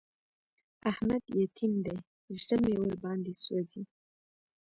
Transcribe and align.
احمد 0.91 1.23
يتيم 1.39 1.73
دی؛ 1.85 1.95
زړه 2.37 2.57
مې 2.63 2.73
ور 2.81 2.93
باندې 3.03 3.31
سوځي. 3.43 3.81